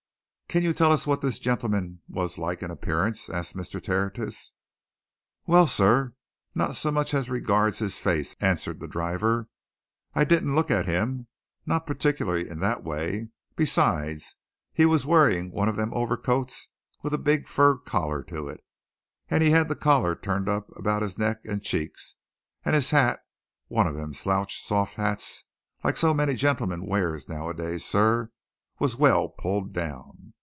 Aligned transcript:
"Can 0.51 0.63
you 0.63 0.73
tell 0.73 0.91
us 0.91 1.07
what 1.07 1.21
this 1.21 1.39
gentleman 1.39 2.01
was 2.09 2.37
like 2.37 2.61
in 2.61 2.69
appearance?" 2.71 3.29
asked 3.29 3.55
Mr. 3.55 3.81
Tertius. 3.81 4.51
"Well, 5.47 5.65
sir, 5.65 6.13
not 6.53 6.75
so 6.75 6.91
much 6.91 7.13
as 7.13 7.29
regards 7.29 7.79
his 7.79 7.97
face," 7.97 8.35
answered 8.41 8.81
the 8.81 8.87
driver. 8.89 9.47
"I 10.13 10.25
didn't 10.25 10.53
look 10.53 10.69
at 10.69 10.85
him, 10.85 11.27
not 11.65 11.87
particular, 11.87 12.35
in 12.35 12.59
that 12.59 12.83
way 12.83 13.29
besides, 13.55 14.35
he 14.73 14.85
was 14.85 15.05
wearing 15.05 15.51
one 15.51 15.69
of 15.69 15.77
them 15.77 15.93
overcoats 15.93 16.67
with 17.01 17.13
a 17.13 17.17
big 17.17 17.47
fur 17.47 17.77
collar 17.77 18.21
to 18.23 18.49
it, 18.49 18.61
and 19.29 19.41
he'd 19.41 19.69
the 19.69 19.73
collar 19.77 20.15
turned 20.17 20.49
high 20.49 20.55
up 20.55 20.75
about 20.77 21.01
his 21.01 21.17
neck 21.17 21.39
and 21.45 21.63
cheeks, 21.63 22.15
and 22.65 22.75
his 22.75 22.89
hat 22.89 23.21
one 23.69 23.87
of 23.87 23.95
them 23.95 24.13
slouched, 24.13 24.65
soft 24.65 24.95
hats, 24.95 25.45
like 25.81 25.95
so 25.95 26.13
many 26.13 26.35
gentlemen 26.35 26.85
wears 26.85 27.29
nowadays 27.29 27.85
sir 27.85 28.29
was 28.79 28.97
well 28.97 29.29
pulled 29.29 29.71
down. 29.71 30.33